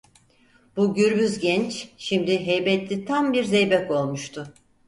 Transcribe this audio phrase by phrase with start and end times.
[0.77, 4.53] Bu gürbüz genç, şimdi heybetli tam bir zeybek olmuştu.